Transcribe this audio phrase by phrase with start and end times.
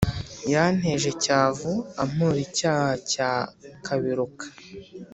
[0.53, 3.31] yanteje cyavu ampora icyaha cya
[3.85, 4.45] kaberuka